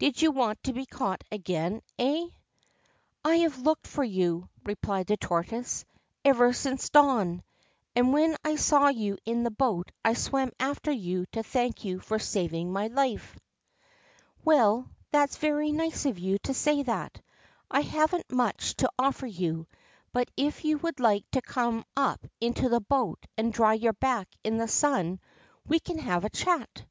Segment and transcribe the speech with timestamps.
[0.00, 2.26] Do you want to be caught again, eh?''
[3.24, 5.84] I have looked for you,' replied the tortoise,'
[6.24, 7.44] ever since dawn,
[7.94, 12.00] and when I saw you in the boat I swam after you to thank you
[12.00, 13.38] for saving my life.'
[14.44, 17.20] URASHIMA TARO' Well, that 's very nice of you to say that.
[17.70, 19.68] I haven't much to offer you,
[20.12, 24.26] but if you would like to come up into the boat and dry your back
[24.42, 25.20] in the sun
[25.68, 26.84] we can have a chat.'